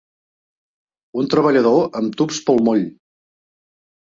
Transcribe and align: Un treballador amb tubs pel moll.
Un 1.23 1.29
treballador 1.35 1.85
amb 2.01 2.17
tubs 2.23 2.41
pel 2.49 2.65
moll. 2.71 2.85